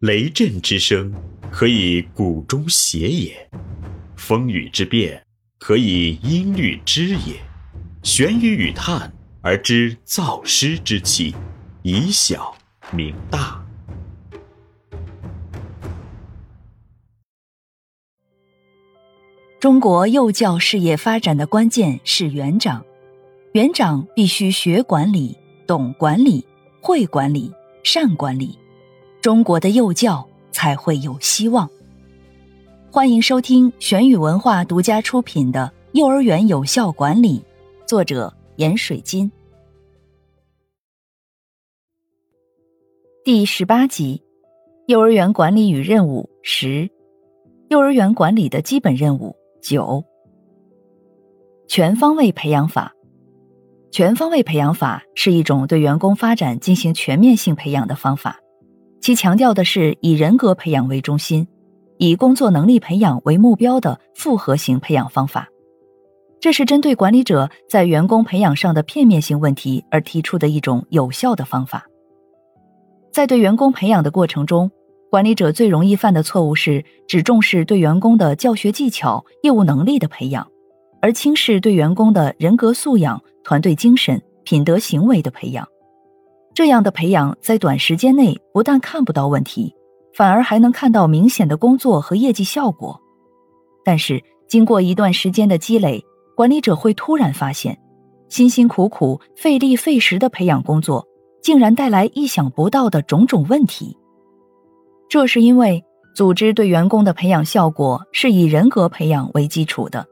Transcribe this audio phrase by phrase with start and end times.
[0.00, 1.10] 雷震之声，
[1.50, 3.32] 可以鼓中谐也；
[4.14, 5.24] 风雨之变，
[5.58, 7.40] 可以音律之也。
[8.02, 11.34] 玄于与叹而知造湿之气，
[11.82, 12.54] 以小
[12.92, 13.64] 明大。
[19.58, 22.84] 中国幼教事业发展的关键是园长，
[23.54, 26.46] 园长必须学管理、懂管理、
[26.82, 27.50] 会管理、
[27.82, 28.58] 善管理。
[29.26, 31.68] 中国的幼教才会有希望。
[32.92, 35.68] 欢迎收听玄宇文化独家出品的
[35.98, 37.40] 《幼儿园有效管理》，
[37.88, 39.28] 作者闫水金。
[43.24, 44.22] 第十八集：
[44.86, 46.88] 幼儿园管理与任务十，
[47.68, 50.04] 幼儿园管理的基本任务九。
[51.66, 52.92] 全方位培养法。
[53.90, 58.38] 全方位培养法是一种对员工发展进行全面性培养的方法。
[59.00, 61.46] 其强调的是以人格培养为中心，
[61.98, 65.48] 以工作能力培养为目标的复合型培养方法。
[66.40, 71.86] 这是针对管理者在员工培养上的片面性问题而提出的一种有效的方法。
[73.10, 74.70] 在对员工培养的过程中，
[75.10, 80.46] 管理者最容易犯的错误是只重视对员工的教学技巧、业务能力的培养，
[81.00, 85.66] 而轻视对员工的人格素养、团队精神、品德行为的培养。
[86.56, 89.74] 这样的培养在短时间内不但看不到问题，
[90.14, 92.98] 反而还能看到明显的工作和业绩效果。
[93.84, 96.02] 但是经过一段时间的积累，
[96.34, 97.78] 管理者会突然发现，
[98.30, 101.06] 辛辛苦苦、费力费时的培养工作，
[101.42, 103.94] 竟然带来意想不到的种种问题。
[105.10, 105.84] 这是因为
[106.14, 110.06] 组织对员工的培养效果是以人格培养为基础的，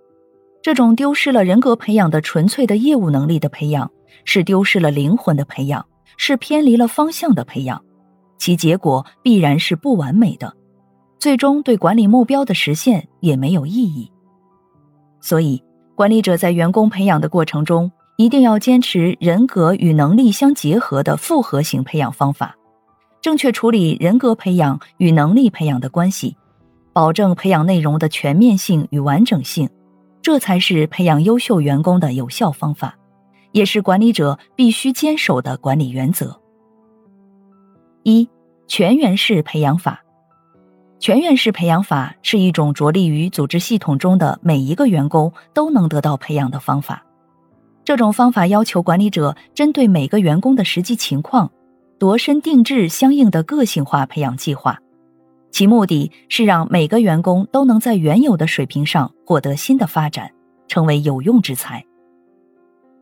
[0.61, 3.91] 这种丢失了人格培养的纯粹的业务能力的培养，
[4.27, 5.83] 是丢失了灵魂的培养。
[6.17, 7.83] 是偏离了方向的培养，
[8.39, 10.55] 其结果必然是不完美的，
[11.19, 14.11] 最终对管理目标的实现也没有意义。
[15.21, 15.63] 所以，
[15.95, 22.55] 管理者在员工培养的过程中，一定要坚持人格与能力相结合的复合型培养方法，
[23.21, 26.37] 正确处理人格培养与能力培养的关系，
[26.93, 29.69] 保证培养内容的全面性与完整性，
[30.21, 32.97] 这才是培养优秀员工的有效方法。
[33.55, 36.39] 也是管理者必须坚守的管理原则。
[38.03, 38.29] 一
[38.67, 40.03] 全员式培养法，
[40.99, 47.07] 全员式培养法是一种着力于组织系统中的每一个员工都能得到培养的方法。
[47.85, 51.49] 这种方法要求管理者针对每个员工的实际情况，
[52.01, 54.77] 度身定制相应的个性化培养计划，
[55.53, 60.29] 其目的是让每个员工都能在原有的水平上获得新的发展，
[60.67, 61.85] 成为有用之才。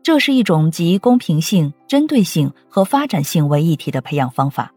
[0.03, 4.73] 这是一种集公平性、针对性和发展性为一体的培养方法。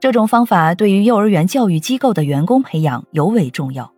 [0.00, 3.90] 这种方法对于幼儿园教育机构的员工培养尤为重要，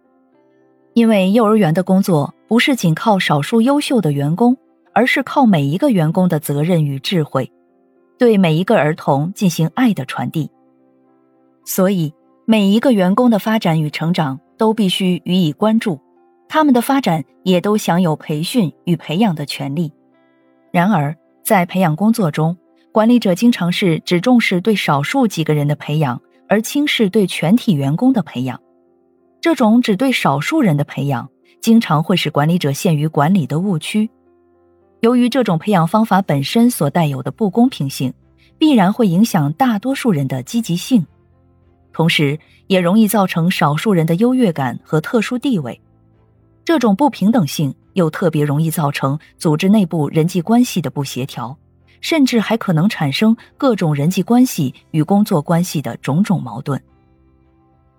[0.93, 4.55] 因为幼儿园的工作不是仅靠少数优秀的员工，
[4.93, 7.51] 而是靠每一个员工的责任与智慧，
[8.19, 10.51] 对每一个儿童进行爱的传递。
[11.65, 12.13] 所以，
[12.45, 15.99] 每一个员工的发展与成长都必须予以关注，
[16.47, 19.91] 他们的发展也都享有培训与培养的权利。
[20.71, 22.57] 然而，在培养工作中，
[22.93, 28.61] 管理者经常是只重视对少数几个人的培养，而轻视对全体员工的培养。
[29.41, 31.29] 这种只对少数人的培养，
[31.61, 34.11] 经常会使管理者陷于管理的误区。
[35.01, 38.13] 由于这种培养方法本身所带有的不公平性，
[38.59, 41.07] 必然会影响大多数人的积极性，
[41.93, 45.81] 同时也容易造成少数人的优越感和特殊地位。
[46.65, 47.73] 这种不平等性。
[47.97, 51.57] 又特别容易造成组织内部人际关系的不协调，
[52.03, 56.81] 甚至还可能产生各种人际关系与工作关系的种种矛盾。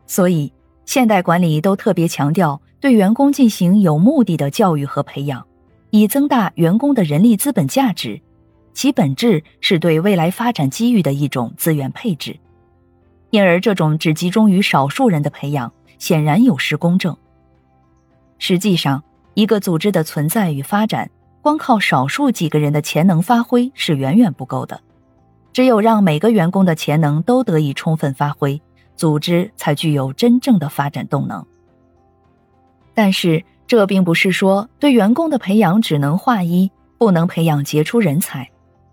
[0.05, 0.53] 所以，
[0.85, 5.43] 现代管理都特别强调对员工进行有目的的教育和培养，
[5.89, 8.21] 以增大员工的人力资本价值，
[8.73, 12.37] 其本质是对未来发展机遇的一种资源配置。
[13.31, 17.17] 因而，这种只集中于少数人的培养，显然有失公正。
[18.37, 19.03] 实际上，
[19.37, 21.07] 一个组织的存在与发展，
[21.43, 24.81] 光靠少数几个人的潜能发挥是远远不够的。
[25.53, 28.59] 只有让每个员工的潜能都得以充分发挥，
[28.95, 31.45] 组织才具有真正的发展动能。
[32.95, 38.49] 但是，这并不是说对员工的培养只能划一，不能培养杰出人才，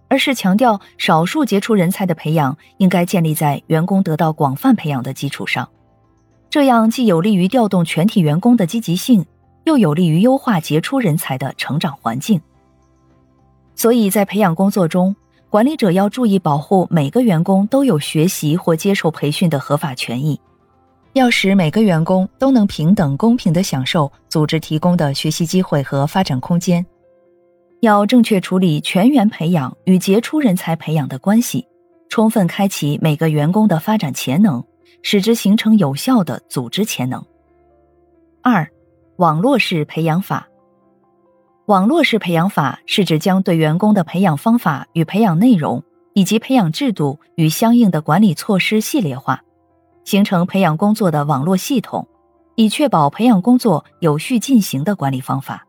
[0.08, 5.66] 而是强调少数杰出人才的培养应该建立在员工得到广泛培养的基础上。
[6.50, 9.24] 这样既有利于调动全体员工的积极性。
[9.64, 12.40] 又有利于优化杰出人才的成长环境，
[13.74, 15.14] 所以在培养工作中，
[15.50, 20.38] 管理者要注意保护每个员工都有学习或接受培训的合法权益，
[21.14, 26.84] 要使每个员工都能平等公平地享受组织提供的学习机会和发展空间。
[27.80, 31.66] 要正确处理全员培养与杰出人才培养的关系，
[32.08, 34.64] 充分开启每个员工的发展潜能，
[35.02, 37.22] 使之形成有效的组织潜能。
[38.42, 38.66] 二，
[39.16, 40.48] 网络式培养法。
[41.66, 45.82] 网络式培养法是指将对员工的培养方法与培养内容，
[46.14, 49.40] 以及培养制度与相应的管理措施系列化，
[50.04, 52.08] 形成培养工作的网络系统，
[52.56, 55.64] 以确保培养工作有序进行的管理方法。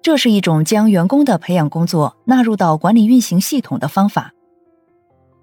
[0.00, 4.32] 这是一种将员工的培养工作纳入到管理运行系统的方法。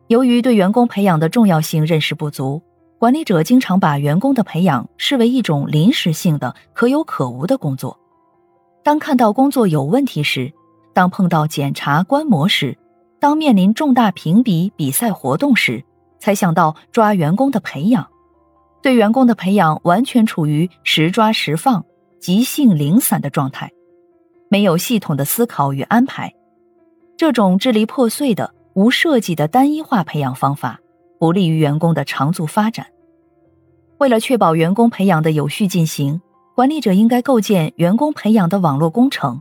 [0.08, 2.62] 由于对员工培养的重要性认识不足，
[3.02, 8.00] 管理者经常把员工的培养视为一种临时性的、可有可无的工作。
[8.84, 10.54] 当看到工作有问题时，
[10.94, 12.78] 当碰到检查观摩时，
[13.20, 15.84] 当面临重大评比比赛活动时，
[16.20, 18.08] 才想到抓员工的培养。
[18.84, 21.84] 对员工的培养完全处于时抓时放、
[22.20, 23.72] 即兴零散的状态。
[24.48, 26.32] 没有系统的思考与安排，
[27.18, 30.80] 这种支离破碎的、无设计的单一化培养方法，
[31.22, 32.88] 不利于员工的长足发展。
[34.00, 36.20] 为了确保员工培养的有序进行，
[36.56, 39.40] 管理者应该构建员工培养的网络工程，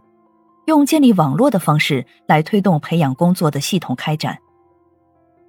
[0.67, 4.37] 用建立网络的方式来推动培养工作的系统开展。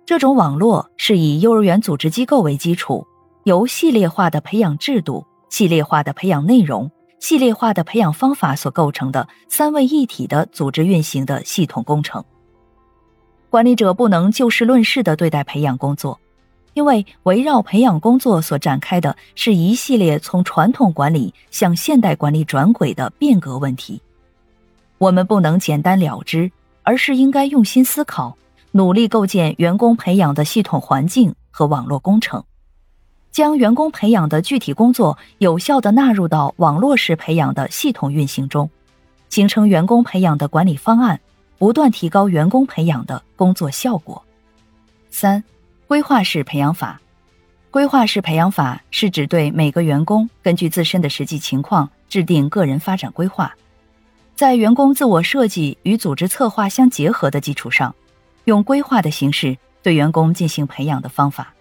[0.05, 3.05] 这种网络是以幼儿园组织机构为基础，
[3.43, 6.89] 由系列化的培养制度、系列化的培养内容。
[7.19, 12.23] 系列化的培养方法所构成的三位一体的组织运行的系统工程。
[13.51, 16.17] 管理者不能就事论事的对待培养工作，
[16.73, 24.01] 因为围绕培养工作所展开的是一系列从传统管理向现代管理转轨的变革问题。
[24.99, 26.49] 我们不能简单了之，
[26.83, 28.37] 而是应该用心思考，
[28.71, 32.41] 努力构建员工培养的系统环境和网络工程。
[33.33, 38.69] 将员工培养的具体工作有效地纳入到网络式培养的系统运行中，
[39.27, 41.19] 形成员工培养的管理方案，
[41.61, 44.25] 不断提高员工培养的工作效果。
[45.11, 45.43] 三、
[45.85, 46.99] 规划式培养法。
[47.69, 53.53] 规划式培养法是指对每个员工根据自身的实际情况制定个人发展规划，
[54.35, 57.93] 在员工自我设计与组织策划相结合的基础上，
[58.45, 61.53] 用规划的形式对员工进行培养的方法。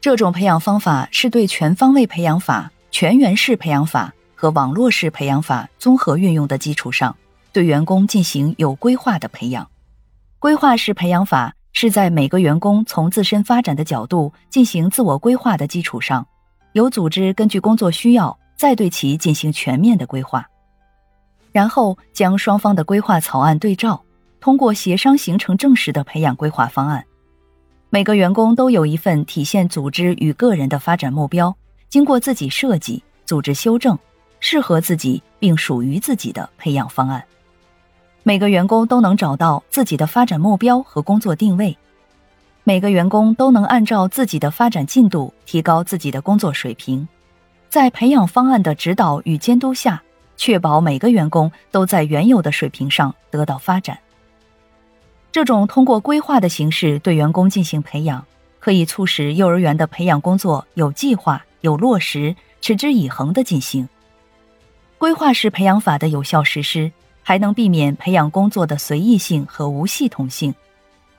[0.00, 7.16] 这种培养方法是对全方位培养法、全员式培养法和网络式培养法综合运用的基础上，
[7.54, 9.66] 对员工进行有规划的培养。
[10.40, 16.26] 规划式培养法是在每个员工从自身发展的角度进行自我规划的基础上，
[16.72, 20.44] 由组织根据工作需要再对其进行全面的规划，
[21.52, 24.02] 然后将双方的规划草案对照，
[24.40, 27.04] 通过协商形成正式的培养规划方案。
[27.88, 31.56] 每个员工都有一份体现组织与个人的发展目标，
[31.88, 33.96] 经过自己设计、组织修正，
[34.40, 37.24] 适合自己并属于自己的培养方案。
[38.26, 41.76] 每个员工都能找到自己的发展目标和工作定位，
[42.62, 47.06] 每个员工都能按照自己的发展进度提高自己的工作水平。
[47.68, 50.02] 在培养方案的指导与监督下，
[50.38, 53.98] 确保每个员工都在原有的水平上得到发展。
[55.30, 58.24] 这种通过规划的形式对员工进行培养，
[58.58, 63.86] 可以促使幼儿园的培养工作有计划、有落实、持之以恒的进行。
[64.96, 66.90] 规划式培养法的有效实施，
[67.24, 70.54] 还能避免培养工作的随意性和无系统性，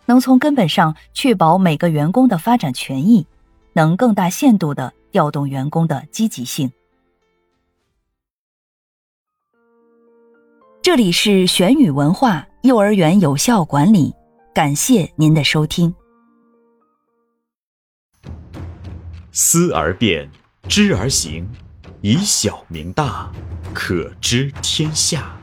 [0.06, 3.28] 能从根本上确保每个员工的发展权益，
[3.74, 6.72] 能更大限度地调动员工的积极性。
[10.82, 12.48] 这里是玄宇文化。
[12.66, 14.12] 幼儿园有效管理，
[14.52, 15.94] 感谢您的收听。
[19.32, 20.28] 思而变，
[20.68, 21.48] 知而行，
[22.02, 23.32] 以小明大，
[23.72, 25.38] 可知天下。